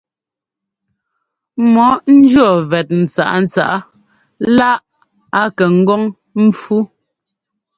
[1.73, 3.77] Mɔ ńjʉɔ́ vɛt ntsǎꞌntsǎꞌa
[4.57, 4.69] lá
[5.39, 6.01] a kɛ ŋgɔ́ŋ
[6.49, 6.77] ḿpfú.